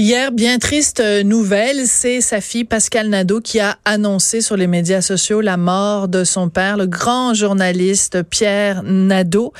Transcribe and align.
Hier, 0.00 0.32
bien 0.32 0.58
triste 0.58 1.02
nouvelle, 1.24 1.86
c'est 1.86 2.22
sa 2.22 2.40
fille 2.40 2.64
Pascal 2.64 3.10
Nadeau 3.10 3.42
qui 3.42 3.60
a 3.60 3.76
annoncé 3.84 4.40
sur 4.40 4.56
les 4.56 4.66
médias 4.66 5.02
sociaux 5.02 5.42
la 5.42 5.58
mort 5.58 6.08
de 6.08 6.24
son 6.24 6.48
père, 6.48 6.78
le 6.78 6.86
grand 6.86 7.34
journaliste 7.34 8.22
Pierre 8.22 8.82
Nadeau. 8.82 9.52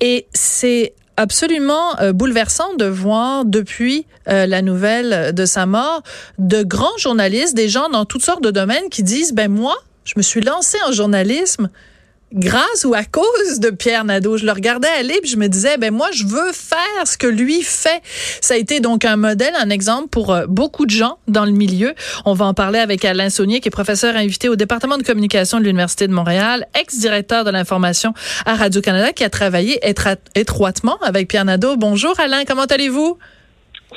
Et 0.00 0.28
c'est 0.32 0.94
absolument 1.18 2.00
euh, 2.00 2.14
bouleversant 2.14 2.72
de 2.78 2.86
voir 2.86 3.44
depuis 3.44 4.06
euh, 4.30 4.46
la 4.46 4.62
nouvelle 4.62 5.34
de 5.34 5.44
sa 5.44 5.66
mort 5.66 6.02
de 6.38 6.62
grands 6.62 6.96
journalistes, 6.96 7.54
des 7.54 7.68
gens 7.68 7.90
dans 7.90 8.06
toutes 8.06 8.24
sortes 8.24 8.42
de 8.42 8.50
domaines 8.50 8.88
qui 8.90 9.02
disent 9.02 9.34
ben 9.34 9.52
moi, 9.52 9.76
je 10.06 10.14
me 10.16 10.22
suis 10.22 10.40
lancé 10.40 10.78
en 10.88 10.92
journalisme 10.92 11.68
grâce 12.34 12.84
ou 12.84 12.94
à 12.94 13.04
cause 13.04 13.60
de 13.60 13.70
Pierre 13.70 14.04
Nadeau. 14.04 14.36
Je 14.36 14.46
le 14.46 14.52
regardais 14.52 14.88
aller 14.88 15.18
puis 15.20 15.30
je 15.30 15.36
me 15.36 15.48
disais, 15.48 15.76
ben 15.78 15.92
moi, 15.92 16.08
je 16.12 16.24
veux 16.24 16.52
faire 16.52 17.06
ce 17.06 17.16
que 17.16 17.26
lui 17.26 17.62
fait. 17.62 18.02
Ça 18.40 18.54
a 18.54 18.56
été 18.56 18.80
donc 18.80 19.04
un 19.04 19.16
modèle, 19.16 19.54
un 19.58 19.70
exemple 19.70 20.08
pour 20.08 20.32
euh, 20.32 20.46
beaucoup 20.46 20.86
de 20.86 20.90
gens 20.90 21.18
dans 21.28 21.44
le 21.44 21.52
milieu. 21.52 21.94
On 22.24 22.34
va 22.34 22.46
en 22.46 22.54
parler 22.54 22.78
avec 22.78 23.04
Alain 23.04 23.30
Saunier, 23.30 23.60
qui 23.60 23.68
est 23.68 23.70
professeur 23.70 24.16
invité 24.16 24.48
au 24.48 24.56
département 24.56 24.98
de 24.98 25.02
communication 25.02 25.58
de 25.58 25.64
l'Université 25.64 26.06
de 26.06 26.12
Montréal, 26.12 26.66
ex-directeur 26.78 27.44
de 27.44 27.50
l'information 27.50 28.14
à 28.46 28.54
Radio-Canada, 28.54 29.12
qui 29.12 29.24
a 29.24 29.30
travaillé 29.30 29.80
étroitement 30.34 30.98
avec 31.02 31.28
Pierre 31.28 31.44
Nadeau. 31.44 31.76
Bonjour 31.76 32.18
Alain, 32.20 32.44
comment 32.44 32.64
allez-vous? 32.64 33.18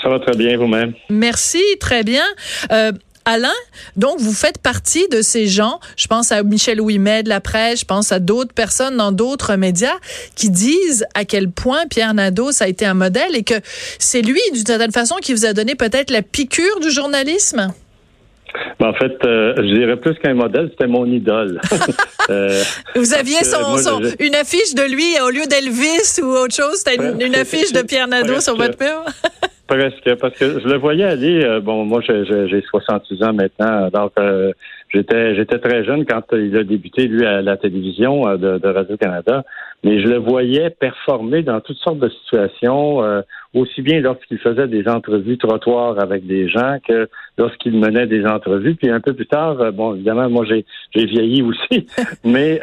Ça 0.02 0.10
va 0.10 0.20
très 0.20 0.36
bien 0.36 0.58
vous-même? 0.58 0.94
Merci, 1.10 1.64
très 1.80 2.04
bien. 2.04 2.24
Euh, 2.72 2.92
Alain, 3.26 3.50
donc 3.96 4.20
vous 4.20 4.34
faites 4.34 4.60
partie 4.60 5.08
de 5.10 5.22
ces 5.22 5.48
gens, 5.48 5.80
je 5.98 6.08
pense 6.08 6.32
à 6.32 6.44
Michel 6.44 6.80
Ouimet 6.80 7.24
de 7.24 7.30
la 7.30 7.42
presse, 7.42 7.80
je 7.82 7.86
pense 7.86 8.12
à 8.12 8.20
d'autres 8.20 8.54
personnes 8.54 8.98
dans 8.98 9.12
d'autres 9.12 9.56
médias 9.56 9.96
qui 10.36 10.50
disent 10.50 11.06
à 11.16 11.26
quel 11.26 11.50
point 11.50 11.88
Pierre 11.90 12.14
Nadeau 12.14 12.52
ça 12.52 12.66
a 12.66 12.68
été 12.68 12.86
un 12.86 12.94
modèle 12.94 13.36
et 13.36 13.44
que 13.44 13.56
c'est 14.00 14.22
lui 14.22 14.40
d'une 14.54 14.66
certaine 14.66 14.92
façon 14.92 15.16
qui 15.16 15.34
vous 15.34 15.46
a 15.46 15.54
donné 15.54 15.76
peut-être 15.76 16.12
la 16.12 16.22
piqûre 16.22 16.80
du 16.82 16.92
journalisme? 16.92 17.74
Ben, 18.80 18.90
en 18.90 18.94
fait, 18.94 19.18
euh, 19.26 19.54
je 19.58 19.76
dirais 19.76 19.98
plus 19.98 20.16
qu'un 20.20 20.34
modèle, 20.34 20.70
c'était 20.72 20.88
mon 20.88 21.06
idole. 21.06 21.60
euh, 22.30 22.64
vous 22.96 23.14
aviez 23.14 23.44
son, 23.44 23.78
son, 23.78 24.02
une 24.20 24.36
affiche 24.36 24.74
de 24.76 24.84
lui 24.84 25.20
au 25.26 25.30
lieu 25.30 25.46
d'Elvis 25.48 26.22
ou 26.22 26.28
autre 26.28 26.56
chose, 26.56 26.76
c'était 26.78 26.96
une, 26.96 27.22
une, 27.22 27.36
affiche 27.36 27.74
de 27.74 27.82
Pierre 27.82 28.08
Nadeau 28.08 28.40
sur 28.40 28.56
votre 28.56 28.78
mur? 28.80 29.04
Presque, 29.68 30.16
parce 30.20 30.38
que 30.38 30.60
je 30.60 30.68
le 30.68 30.78
voyais 30.78 31.06
aller. 31.06 31.44
Euh, 31.44 31.60
bon, 31.60 31.86
moi, 31.86 32.00
j'ai 32.02 32.62
66 32.62 33.24
ans 33.24 33.34
maintenant, 33.34 33.90
donc 33.90 34.12
euh, 34.20 34.52
j'étais 34.94 35.34
j'étais 35.36 35.58
très 35.58 35.84
jeune 35.84 36.06
quand 36.06 36.22
il 36.34 36.56
a 36.56 36.64
débuté 36.64 37.08
lui 37.08 37.26
à 37.26 37.42
la 37.42 37.58
télévision 37.58 38.28
euh, 38.28 38.38
de, 38.38 38.60
de 38.60 38.68
Radio 38.68 38.96
Canada, 38.96 39.44
mais 39.84 40.02
je 40.02 40.08
le 40.08 40.18
voyais 40.18 40.70
performer 40.70 41.42
dans 41.42 41.62
toutes 41.62 41.78
sortes 41.78 41.98
de 41.98 42.10
situations, 42.10 43.02
aussi 43.56 43.82
bien 43.82 44.02
lorsqu'il 44.02 44.38
faisait 44.38 44.68
des 44.68 44.88
entrevues 44.88 45.38
trottoirs 45.40 46.00
avec 46.00 46.28
des 46.28 46.48
gens 46.48 46.78
que 46.88 47.10
lorsqu'il 47.40 47.80
menait 47.80 48.06
des 48.06 48.24
entrevues. 48.26 48.76
Puis 48.76 48.92
un 48.92 49.00
peu 49.00 49.14
plus 49.14 49.28
tard, 49.28 49.72
bon, 49.74 49.96
évidemment, 49.96 50.30
moi 50.30 50.46
j'ai 50.46 50.64
j'ai 50.96 51.06
vieilli 51.06 51.42
aussi, 51.42 51.88
mais 52.24 52.62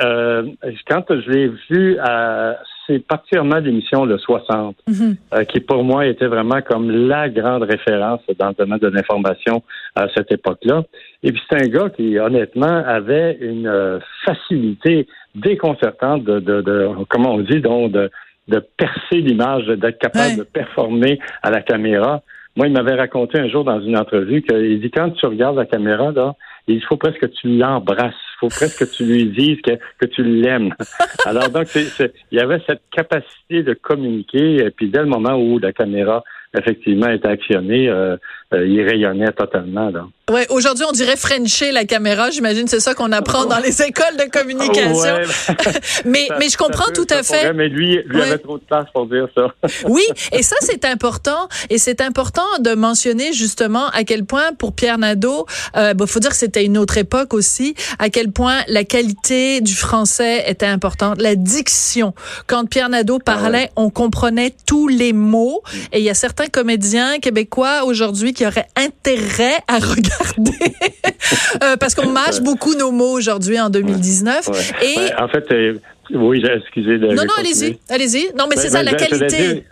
quand 0.88 1.04
je 1.08 1.30
l'ai 1.30 1.50
vu 1.68 1.98
à 1.98 2.58
c'est 2.86 3.06
particulièrement 3.06 3.58
l'émission 3.58 4.04
Le 4.04 4.18
60, 4.18 4.76
mm-hmm. 4.88 5.16
euh, 5.34 5.44
qui 5.44 5.60
pour 5.60 5.84
moi 5.84 6.06
était 6.06 6.26
vraiment 6.26 6.60
comme 6.62 6.90
la 6.90 7.28
grande 7.28 7.62
référence 7.62 8.20
dans 8.38 8.48
le 8.48 8.54
domaine 8.54 8.78
de 8.78 8.88
l'information 8.88 9.62
à 9.94 10.06
cette 10.14 10.32
époque-là. 10.32 10.82
Et 11.22 11.32
puis 11.32 11.40
c'est 11.48 11.62
un 11.62 11.68
gars 11.68 11.90
qui, 11.90 12.18
honnêtement, 12.18 12.82
avait 12.86 13.38
une 13.40 13.66
euh, 13.66 13.98
facilité 14.24 15.06
déconcertante 15.34 16.24
de, 16.24 16.40
de, 16.40 16.60
de, 16.60 16.88
comment 17.08 17.34
on 17.34 17.40
dit, 17.40 17.60
donc 17.60 17.92
de, 17.92 18.10
de 18.48 18.58
percer 18.76 19.20
l'image, 19.20 19.66
d'être 19.66 19.98
capable 19.98 20.36
de 20.36 20.42
performer 20.42 21.18
à 21.42 21.50
la 21.50 21.62
caméra. 21.62 22.22
Moi, 22.56 22.66
il 22.66 22.72
m'avait 22.72 22.94
raconté 22.94 23.38
un 23.38 23.48
jour 23.48 23.64
dans 23.64 23.80
une 23.80 23.96
entrevue 23.96 24.42
qu'il 24.42 24.80
dit 24.80 24.90
quand 24.90 25.10
tu 25.10 25.26
regardes 25.26 25.56
la 25.56 25.64
caméra, 25.64 26.12
là, 26.12 26.34
il 26.66 26.82
faut 26.84 26.96
presque 26.96 27.20
que 27.20 27.26
tu 27.26 27.48
l'embrasses. 27.48 28.14
Il 28.42 28.48
faut 28.50 28.56
presque 28.56 28.80
que 28.80 28.96
tu 28.96 29.04
lui 29.04 29.26
dises 29.26 29.60
que, 29.62 29.72
que 29.98 30.06
tu 30.06 30.24
l'aimes. 30.24 30.74
Alors 31.26 31.48
donc, 31.48 31.68
c'est, 31.68 32.12
il 32.32 32.38
y 32.38 32.40
avait 32.40 32.60
cette 32.66 32.82
capacité 32.90 33.62
de 33.62 33.74
communiquer, 33.74 34.56
et 34.56 34.70
puis 34.70 34.88
dès 34.88 35.00
le 35.00 35.06
moment 35.06 35.36
où 35.36 35.58
la 35.58 35.72
caméra 35.72 36.24
effectivement 36.58 37.08
était 37.08 37.28
actionnée, 37.28 37.88
euh, 37.88 38.16
euh, 38.52 38.66
il 38.66 38.82
rayonnait 38.82 39.32
totalement. 39.32 39.90
Là. 39.90 40.06
Ouais, 40.30 40.46
aujourd'hui, 40.50 40.84
on 40.88 40.92
dirait 40.92 41.16
Frencher 41.16 41.72
la 41.72 41.84
caméra. 41.84 42.30
J'imagine 42.30 42.68
c'est 42.68 42.78
ça 42.78 42.94
qu'on 42.94 43.10
apprend 43.10 43.44
dans 43.46 43.58
les 43.58 43.82
écoles 43.82 44.16
de 44.16 44.30
communication. 44.30 45.16
mais, 46.04 46.28
mais 46.38 46.48
je 46.48 46.56
comprends 46.56 46.92
tout 46.94 47.08
à 47.10 47.24
fait. 47.24 47.52
mais 47.52 47.68
lui, 47.68 48.00
lui 48.06 48.22
avait 48.22 48.38
trop 48.38 48.56
de 48.56 48.62
place 48.62 48.86
pour 48.94 49.06
dire 49.06 49.26
ça. 49.34 49.52
oui, 49.88 50.04
et 50.30 50.44
ça, 50.44 50.54
c'est 50.60 50.84
important. 50.84 51.48
Et 51.70 51.78
c'est 51.78 52.00
important 52.00 52.46
de 52.60 52.72
mentionner 52.74 53.32
justement 53.32 53.88
à 53.88 54.04
quel 54.04 54.24
point, 54.24 54.52
pour 54.56 54.74
Pierre 54.74 54.96
Nadeau, 54.96 55.44
euh, 55.76 55.92
bah, 55.92 56.06
faut 56.06 56.20
dire 56.20 56.30
que 56.30 56.36
c'était 56.36 56.64
une 56.64 56.78
autre 56.78 56.98
époque 56.98 57.34
aussi, 57.34 57.74
à 57.98 58.08
quel 58.08 58.30
point 58.30 58.60
la 58.68 58.84
qualité 58.84 59.60
du 59.60 59.74
français 59.74 60.44
était 60.46 60.66
importante. 60.66 61.20
La 61.20 61.34
diction. 61.34 62.14
Quand 62.46 62.66
Pierre 62.66 62.90
Nadeau 62.90 63.18
ah 63.22 63.24
parlait, 63.24 63.70
on 63.74 63.90
comprenait 63.90 64.54
tous 64.66 64.86
les 64.86 65.12
mots. 65.12 65.62
Et 65.92 65.98
il 65.98 66.04
y 66.04 66.10
a 66.10 66.14
certains 66.14 66.46
comédiens 66.46 67.18
québécois 67.18 67.82
aujourd'hui 67.84 68.34
qui 68.34 68.46
auraient 68.46 68.68
intérêt 68.76 69.56
à 69.66 69.78
regarder 69.80 70.12
euh, 71.62 71.76
parce 71.76 71.94
qu'on 71.94 72.08
mâche 72.08 72.40
beaucoup 72.40 72.74
nos 72.74 72.90
mots 72.90 73.12
aujourd'hui 73.12 73.58
en 73.60 73.70
2019. 73.70 74.48
Et 74.82 74.96
ben, 74.96 75.24
en 75.24 75.28
fait, 75.28 75.44
euh, 75.52 75.78
oui, 76.12 76.42
excusez. 76.44 76.98
De 76.98 77.06
non, 77.08 77.24
non, 77.24 77.34
allez-y, 77.38 77.78
allez-y. 77.88 78.28
Non, 78.36 78.46
mais 78.48 78.56
c'est 78.56 78.70
ça, 78.70 78.82
la 78.82 78.94
qualité, 78.94 79.64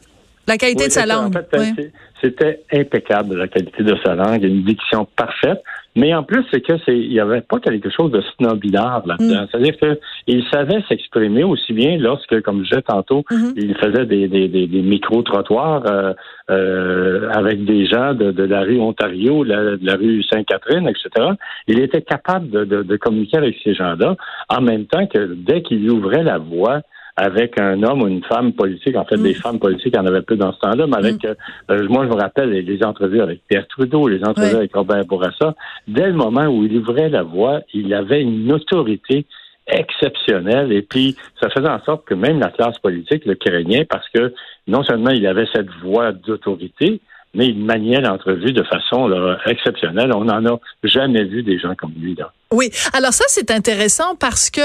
la 0.51 0.59
qualité 0.59 0.87
de 0.87 0.93
sa 0.93 1.07
langue. 1.07 1.37
En 1.37 1.59
fait, 1.59 1.93
c'était 2.23 2.63
impeccable 2.73 3.37
la 3.37 3.49
qualité 3.49 3.83
de 3.83 3.97
sa 4.05 4.15
langue, 4.15 4.45
une 4.45 4.63
diction 4.63 5.07
parfaite. 5.17 5.63
Mais 5.97 6.15
en 6.15 6.23
plus, 6.23 6.45
c'est 6.53 6.61
que 6.61 6.75
c'est 6.87 6.97
il 6.97 7.11
n'y 7.11 7.19
avait 7.19 7.41
pas 7.41 7.59
quelque 7.59 7.91
chose 7.91 8.13
de 8.13 8.23
snobinard 8.37 9.05
là-dedans. 9.07 9.43
Mm. 9.43 9.47
C'est-à-dire 9.51 9.75
qu'il 9.77 10.45
savait 10.49 10.83
s'exprimer 10.89 11.43
aussi 11.43 11.73
bien 11.73 11.97
lorsque, 11.99 12.41
comme 12.43 12.65
je 12.65 12.71
disais 12.71 12.83
tantôt, 12.83 13.25
mm-hmm. 13.31 13.53
il 13.57 13.75
faisait 13.77 14.07
des, 14.07 14.29
des, 14.29 14.47
des, 14.47 14.67
des 14.69 14.83
micro-trottoirs 14.83 15.83
euh, 15.87 16.13
euh, 16.51 17.29
avec 17.33 17.65
des 17.65 17.87
gens 17.87 18.15
de, 18.15 18.31
de, 18.31 18.45
la 18.45 18.61
rue 18.61 18.79
Ontario, 18.79 19.45
de 19.45 19.79
la 19.83 19.97
rue 19.97 20.23
Sainte-Catherine, 20.23 20.89
etc. 20.89 21.31
Il 21.67 21.81
était 21.81 22.03
capable 22.03 22.51
de, 22.51 22.65
de, 22.65 22.83
de 22.83 22.97
communiquer 22.97 23.39
avec 23.39 23.57
ces 23.65 23.75
gens-là 23.75 24.17
en 24.49 24.61
même 24.61 24.87
temps 24.87 25.07
que 25.07 25.35
dès 25.35 25.63
qu'il 25.63 25.91
ouvrait 25.91 26.23
la 26.23 26.39
voix, 26.39 26.83
avec 27.17 27.59
un 27.61 27.83
homme 27.83 28.03
ou 28.03 28.09
une 28.09 28.25
femme 28.25 28.53
politique. 28.53 28.97
En 28.97 29.05
fait, 29.05 29.17
des 29.17 29.33
mm. 29.33 29.35
femmes 29.35 29.59
politiques, 29.59 29.93
il 29.95 29.97
y 29.97 29.99
en 29.99 30.07
avait 30.07 30.23
peu 30.23 30.37
dans 30.37 30.53
ce 30.53 30.59
temps-là, 30.61 30.87
mais 30.87 30.97
avec, 30.97 31.23
mm. 31.23 31.35
euh, 31.71 31.89
moi, 31.89 32.05
je 32.05 32.11
me 32.11 32.21
rappelle 32.21 32.51
les, 32.51 32.85
entrevues 32.85 33.21
avec 33.21 33.41
Pierre 33.49 33.67
Trudeau, 33.69 34.09
les 34.09 34.25
entrevues 34.25 34.57
avec 34.57 34.75
Robert 34.75 35.05
Bourassa. 35.05 35.55
Dès 35.87 36.07
le 36.07 36.15
moment 36.15 36.47
où 36.47 36.65
il 36.65 36.77
ouvrait 36.79 37.09
la 37.09 37.23
voix, 37.23 37.61
il 37.75 37.93
avait 37.95 38.23
une 38.23 38.51
autorité 38.53 39.27
exceptionnelle 39.67 40.73
et 40.73 40.83
puis 40.83 41.17
ça 41.41 41.49
faisait 41.51 41.69
en 41.69 41.81
sorte 41.85 42.05
que 42.05 42.15
même 42.15 42.41
la 42.41 42.49
classe 42.49 42.79
politique 42.79 43.25
le 43.25 43.37
craignait 43.37 43.85
parce 43.85 44.09
que 44.09 44.35
non 44.67 44.83
seulement 44.83 45.11
il 45.11 45.27
avait 45.27 45.47
cette 45.53 45.71
voix 45.83 46.11
d'autorité, 46.13 47.01
mais 47.35 47.49
il 47.49 47.59
maniait 47.59 48.01
l'entrevue 48.01 48.53
de 48.53 48.65
façon 48.65 49.09
exceptionnelle. 49.47 50.13
On 50.13 50.25
n'en 50.25 50.45
a 50.47 50.59
jamais 50.83 51.25
vu 51.25 51.43
des 51.43 51.59
gens 51.59 51.75
comme 51.75 51.93
lui. 51.97 52.15
Là. 52.15 52.33
Oui, 52.53 52.73
alors 52.95 53.13
ça 53.13 53.23
c'est 53.29 53.53
intéressant 53.53 54.17
parce 54.17 54.51
que 54.51 54.61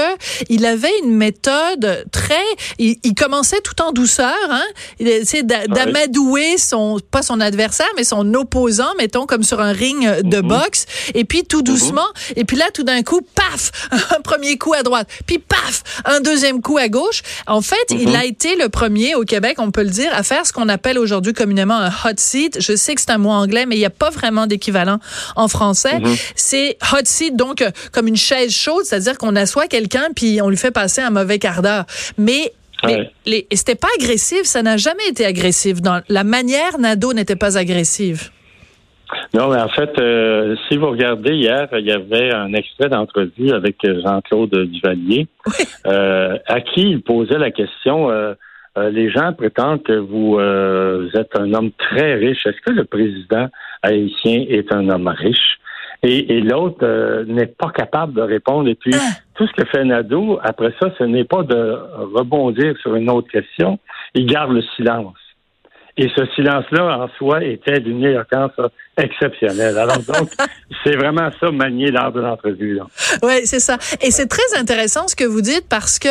il 0.48 0.66
avait 0.66 0.90
une 1.04 1.14
méthode 1.14 2.04
très, 2.10 2.34
il, 2.78 3.14
commençait 3.14 3.60
tout 3.60 3.80
en 3.80 3.92
douceur, 3.92 4.34
hein, 4.50 4.64
il 4.98 5.06
essaie 5.06 5.44
d'amadouer 5.44 6.58
son, 6.58 6.98
pas 7.12 7.22
son 7.22 7.40
adversaire 7.40 7.86
mais 7.96 8.02
son 8.02 8.34
opposant, 8.34 8.92
mettons 8.98 9.24
comme 9.24 9.44
sur 9.44 9.60
un 9.60 9.70
ring 9.70 10.20
de 10.22 10.38
mhm. 10.38 10.48
boxe, 10.48 10.86
et 11.14 11.24
puis 11.24 11.44
tout 11.44 11.58
mhm. 11.58 11.62
doucement, 11.62 12.08
et 12.34 12.44
puis 12.44 12.56
là 12.56 12.64
tout 12.74 12.82
d'un 12.82 13.04
coup, 13.04 13.20
paf, 13.20 13.70
un 14.16 14.20
premier 14.20 14.58
coup 14.58 14.74
à 14.74 14.82
droite, 14.82 15.08
puis 15.24 15.38
paf, 15.38 16.02
un 16.06 16.18
deuxième 16.18 16.62
coup 16.62 16.78
à 16.78 16.88
gauche. 16.88 17.22
En 17.46 17.60
fait, 17.60 17.76
il 17.90 18.08
mhm. 18.08 18.16
a 18.16 18.24
été 18.24 18.56
le 18.56 18.68
premier 18.68 19.14
au 19.14 19.22
Québec, 19.22 19.58
on 19.58 19.70
peut 19.70 19.84
le 19.84 19.90
dire, 19.90 20.10
à 20.12 20.24
faire 20.24 20.44
ce 20.44 20.52
qu'on 20.52 20.68
appelle 20.68 20.98
aujourd'hui 20.98 21.34
communément 21.34 21.76
un 21.76 21.90
hot 21.90 22.16
seat. 22.16 22.60
Je 22.60 22.74
sais 22.74 22.96
que 22.96 23.00
c'est 23.00 23.12
un 23.12 23.18
mot 23.18 23.30
anglais, 23.30 23.64
mais 23.64 23.76
il 23.76 23.78
n'y 23.78 23.84
a 23.84 23.90
pas 23.90 24.10
vraiment 24.10 24.48
d'équivalent 24.48 24.98
en 25.36 25.46
français. 25.46 26.00
C'est 26.34 26.78
hot 26.92 27.04
seat, 27.04 27.36
donc 27.36 27.62
comme 27.92 28.06
une 28.06 28.16
chaise 28.16 28.52
chaude, 28.52 28.84
c'est-à-dire 28.84 29.18
qu'on 29.18 29.36
assoit 29.36 29.66
quelqu'un 29.66 30.08
puis 30.14 30.40
on 30.42 30.48
lui 30.48 30.56
fait 30.56 30.70
passer 30.70 31.00
un 31.00 31.10
mauvais 31.10 31.38
quart 31.38 31.62
d'heure. 31.62 31.84
Mais 32.18 32.52
Mais 32.84 33.10
les, 33.24 33.46
c'était 33.52 33.74
pas 33.74 33.88
agressif, 33.98 34.42
ça 34.44 34.62
n'a 34.62 34.76
jamais 34.76 35.08
été 35.08 35.24
agressif. 35.24 35.80
Dans 35.80 36.00
la 36.08 36.24
manière, 36.24 36.78
Nadeau 36.78 37.12
n'était 37.12 37.36
pas 37.36 37.58
agressive. 37.58 38.30
Non, 39.34 39.48
mais 39.50 39.60
en 39.60 39.68
fait, 39.68 39.98
euh, 39.98 40.56
si 40.68 40.76
vous 40.76 40.90
regardez 40.90 41.34
hier, 41.34 41.68
il 41.72 41.86
y 41.86 41.92
avait 41.92 42.32
un 42.32 42.52
extrait 42.52 42.88
d'entrevue 42.88 43.52
avec 43.52 43.76
Jean-Claude 43.84 44.50
Duvalier, 44.50 45.28
euh, 45.86 46.38
à 46.46 46.60
qui 46.60 46.82
il 46.82 47.02
posait 47.02 47.38
la 47.38 47.50
question. 47.50 48.10
Euh, 48.10 48.34
les 48.76 49.10
gens 49.10 49.32
prétendent 49.32 49.82
que 49.82 49.92
vous, 49.92 50.38
êtes 50.38 51.34
un 51.38 51.54
homme 51.54 51.70
très 51.78 52.14
riche. 52.14 52.44
Est-ce 52.44 52.60
que 52.64 52.72
le 52.72 52.84
président 52.84 53.48
haïtien 53.82 54.44
est 54.48 54.70
un 54.72 54.88
homme 54.90 55.08
riche? 55.08 55.58
Et, 56.02 56.40
l'autre 56.40 57.24
n'est 57.24 57.46
pas 57.46 57.70
capable 57.70 58.14
de 58.14 58.22
répondre. 58.22 58.68
Et 58.68 58.74
puis, 58.74 58.94
ah. 58.94 59.18
tout 59.34 59.46
ce 59.46 59.52
que 59.52 59.64
fait 59.66 59.84
Nadeau, 59.84 60.38
après 60.42 60.72
ça, 60.80 60.90
ce 60.98 61.04
n'est 61.04 61.24
pas 61.24 61.42
de 61.42 61.78
rebondir 62.14 62.76
sur 62.78 62.94
une 62.94 63.10
autre 63.10 63.28
question. 63.30 63.78
Il 64.14 64.26
garde 64.26 64.52
le 64.52 64.62
silence. 64.76 65.16
Et 65.96 66.08
ce 66.14 66.26
silence-là, 66.34 66.98
en 66.98 67.08
soi, 67.16 67.42
était 67.42 67.80
d'une 67.80 68.04
éloquence 68.04 68.52
exceptionnelle. 68.96 69.78
Alors 69.78 69.98
donc, 69.98 70.30
c'est 70.84 70.96
vraiment 70.96 71.30
ça 71.40 71.50
manier 71.50 71.90
lors 71.90 72.12
de 72.12 72.20
l'entrevue. 72.20 72.80
Oui, 73.22 73.34
c'est 73.44 73.60
ça. 73.60 73.78
Et 74.00 74.10
c'est 74.10 74.26
très 74.26 74.56
intéressant 74.58 75.08
ce 75.08 75.16
que 75.16 75.24
vous 75.24 75.40
dites 75.40 75.66
parce 75.68 75.98
que 75.98 76.08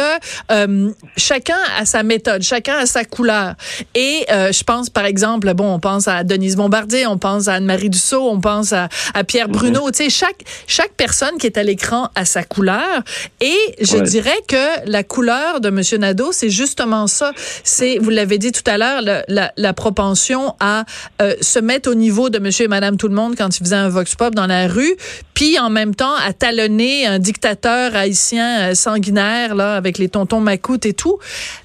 euh, 0.52 0.92
chacun 1.18 1.58
a 1.78 1.86
sa 1.86 2.04
méthode, 2.04 2.42
chacun 2.42 2.78
a 2.78 2.86
sa 2.86 3.04
couleur. 3.04 3.56
Et 3.94 4.26
euh, 4.32 4.52
je 4.52 4.64
pense, 4.64 4.90
par 4.90 5.06
exemple, 5.06 5.54
bon, 5.54 5.74
on 5.74 5.80
pense 5.80 6.08
à 6.08 6.24
Denise 6.24 6.56
Bombardier, 6.56 7.08
on 7.08 7.18
pense 7.18 7.48
à 7.48 7.56
Anne-Marie 7.56 7.90
Dussault, 7.90 8.30
on 8.30 8.40
pense 8.40 8.74
à, 8.74 8.90
à 9.14 9.24
Pierre 9.24 9.50
Bruno. 9.50 9.86
Mhm. 9.86 9.92
Tu 9.92 10.04
sais, 10.04 10.10
chaque 10.10 10.44
chaque 10.68 10.94
personne 10.94 11.38
qui 11.38 11.48
est 11.48 11.58
à 11.58 11.64
l'écran 11.64 12.10
a 12.16 12.26
sa 12.26 12.44
couleur. 12.44 13.04
Et 13.42 13.58
je 13.82 13.98
dirais 13.98 14.38
que 14.48 14.90
la 14.90 15.04
couleur 15.04 15.62
de 15.62 15.70
Monsieur 15.70 15.98
Nadeau, 15.98 16.32
c'est 16.32 16.50
justement 16.50 17.08
ça. 17.08 17.32
C'est, 17.64 17.98
vous 17.98 18.10
l'avez 18.10 18.38
dit 18.38 18.52
tout 18.52 18.70
à 18.70 18.78
l'heure, 18.78 19.02
la, 19.02 19.52
la 19.56 19.74
propension 19.74 20.56
à 20.60 20.86
euh, 21.22 21.36
se 21.42 21.60
mettre 21.60 21.90
au 21.90 21.96
niveau 21.96 22.30
de 22.30 22.40
monsieur 22.40 22.66
madame 22.76 22.98
tout 22.98 23.08
le 23.08 23.16
monde 23.16 23.36
quand 23.38 23.58
il 23.58 23.64
faisait 23.64 23.78
un 23.78 23.88
vox 23.88 24.16
pop 24.16 24.36
dans 24.36 24.48
la 24.48 24.68
rue, 24.68 24.96
puis 25.34 25.58
en 25.58 25.70
même 25.70 25.96
temps 25.96 26.14
à 26.28 26.34
talonner 26.34 27.06
un 27.06 27.20
dictateur 27.20 27.96
haïtien 27.96 28.72
euh, 28.72 28.74
sanguinaire 28.74 29.56
là 29.56 29.76
avec 29.76 29.98
les 29.98 30.10
tontons 30.10 30.42
macoutes 30.42 30.86
et 30.86 30.92
tout. 30.94 31.18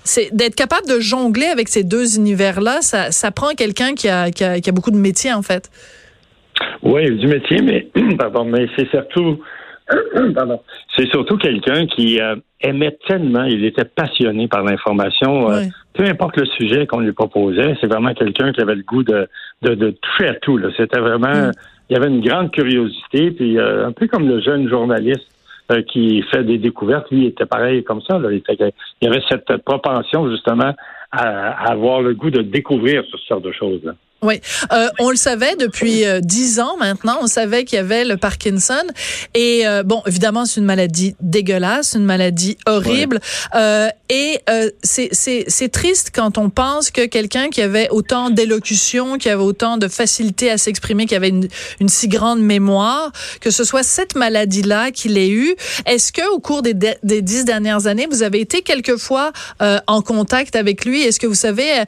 C'est 0.04 0.28
d'être 0.32 0.54
capable 0.54 0.86
de 0.86 1.00
jongler 1.00 1.46
avec 1.46 1.68
ces 1.68 1.82
deux 1.82 2.16
univers-là, 2.16 2.80
ça, 2.80 3.10
ça 3.10 3.32
prend 3.32 3.54
quelqu'un 3.56 3.94
qui 3.94 4.08
a, 4.08 4.30
qui, 4.30 4.44
a, 4.44 4.72
beaucoup 4.72 4.92
de 4.92 4.98
métier 4.98 5.32
en 5.32 5.42
fait. 5.42 5.68
Oui, 6.82 7.10
du 7.10 7.26
métier, 7.26 7.60
mais 7.60 7.88
pardon, 8.18 8.44
mais 8.44 8.68
c'est 8.76 8.88
surtout 8.90 9.40
c'est 10.96 11.08
surtout 11.08 11.36
quelqu'un 11.36 11.86
qui 11.86 12.20
euh, 12.20 12.36
aimait 12.60 12.96
tellement, 13.08 13.44
il 13.44 13.64
était 13.64 13.84
passionné 13.84 14.48
par 14.48 14.62
l'information 14.62 15.48
peu 16.00 16.04
importe 16.04 16.36
le 16.36 16.46
sujet 16.46 16.86
qu'on 16.86 17.00
lui 17.00 17.12
proposait, 17.12 17.76
c'est 17.80 17.86
vraiment 17.86 18.14
quelqu'un 18.14 18.52
qui 18.52 18.60
avait 18.60 18.74
le 18.74 18.82
goût 18.82 19.02
de, 19.02 19.28
de, 19.62 19.90
toucher 19.90 20.28
à 20.28 20.34
tout. 20.34 20.60
C'était 20.76 21.00
vraiment, 21.00 21.48
mm. 21.48 21.52
il 21.88 21.94
y 21.94 21.96
avait 21.96 22.08
une 22.08 22.20
grande 22.20 22.50
curiosité, 22.52 23.30
puis 23.32 23.58
euh, 23.58 23.86
un 23.86 23.92
peu 23.92 24.06
comme 24.06 24.28
le 24.28 24.40
jeune 24.40 24.68
journaliste 24.68 25.26
euh, 25.72 25.82
qui 25.82 26.22
fait 26.22 26.44
des 26.44 26.58
découvertes, 26.58 27.10
lui 27.10 27.26
était 27.26 27.46
pareil 27.46 27.82
comme 27.84 28.00
ça. 28.02 28.20
Il, 28.30 28.42
y 29.02 29.06
avait 29.06 29.22
cette 29.28 29.56
propension 29.64 30.30
justement 30.30 30.74
à, 31.10 31.70
avoir 31.70 32.02
le 32.02 32.14
goût 32.14 32.30
de 32.30 32.42
découvrir 32.42 33.02
ce 33.10 33.16
genre 33.28 33.40
de 33.40 33.52
choses. 33.52 33.82
Là. 33.84 33.92
Oui, 34.22 34.40
euh, 34.70 34.88
on 34.98 35.08
le 35.08 35.16
savait 35.16 35.56
depuis 35.56 36.04
euh, 36.04 36.20
dix 36.20 36.60
ans 36.60 36.76
maintenant. 36.78 37.18
On 37.22 37.26
savait 37.26 37.64
qu'il 37.64 37.76
y 37.76 37.80
avait 37.80 38.04
le 38.04 38.18
Parkinson. 38.18 38.82
Et 39.32 39.66
euh, 39.66 39.82
bon, 39.82 40.02
évidemment, 40.06 40.44
c'est 40.44 40.60
une 40.60 40.66
maladie 40.66 41.16
dégueulasse, 41.20 41.94
une 41.94 42.04
maladie 42.04 42.58
horrible. 42.66 43.20
Euh, 43.54 43.88
et 44.10 44.40
c'est 44.82 45.72
triste 45.72 46.10
quand 46.14 46.36
on 46.36 46.50
pense 46.50 46.90
que 46.90 47.06
quelqu'un 47.06 47.48
qui 47.48 47.62
avait 47.62 47.88
autant 47.90 48.28
d'élocution, 48.28 49.16
qui 49.16 49.30
avait 49.30 49.42
autant 49.42 49.78
de 49.78 49.88
facilité 49.88 50.50
à 50.50 50.58
s'exprimer, 50.58 51.06
qui 51.06 51.14
avait 51.14 51.28
une, 51.28 51.48
une, 51.80 51.88
si 51.88 52.08
grande 52.08 52.40
mémoire, 52.40 53.12
que 53.40 53.50
ce 53.50 53.64
soit 53.64 53.84
cette 53.84 54.16
maladie-là 54.16 54.90
qu'il 54.90 55.16
ait 55.16 55.30
eu. 55.30 55.54
Est-ce 55.86 56.12
que 56.12 56.28
au 56.34 56.40
cours 56.40 56.60
des, 56.62 56.74
des 56.74 57.22
dix 57.22 57.44
dernières 57.44 57.86
années, 57.86 58.06
vous 58.10 58.22
avez 58.22 58.40
été 58.40 58.62
quelquefois 58.62 59.32
en 59.86 60.02
contact 60.02 60.56
avec 60.56 60.84
lui? 60.84 61.02
Est-ce 61.02 61.20
que 61.20 61.26
vous 61.26 61.34
savez 61.34 61.84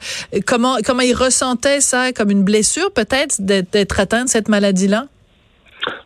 comment 0.47 0.77
comment 0.83 1.01
il 1.01 1.13
ressentait 1.13 1.81
ça 1.81 2.11
comme 2.23 2.31
une 2.31 2.45
blessure 2.45 2.89
peut-être 2.93 3.41
d'être 3.41 3.99
atteint 3.99 4.23
de 4.23 4.29
cette 4.29 4.47
maladie-là? 4.47 5.07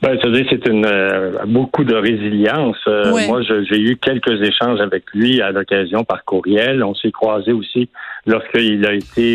Ben, 0.02 0.18
c'est 0.24 0.68
une 0.68 0.88
euh, 0.88 1.46
beaucoup 1.46 1.84
de 1.84 1.94
résilience. 1.94 2.78
Euh, 2.88 3.12
moi, 3.28 3.42
j'ai 3.44 3.80
eu 3.80 3.98
quelques 3.98 4.42
échanges 4.42 4.82
avec 4.82 5.04
lui 5.14 5.40
à 5.42 5.52
l'occasion 5.52 6.04
par 6.04 6.26
courriel. 6.26 6.84
On 6.84 6.96
s'est 6.96 7.12
croisés 7.12 7.52
aussi 7.52 7.90
lorsqu'il 8.26 8.84
a 8.88 8.94
été 8.94 9.26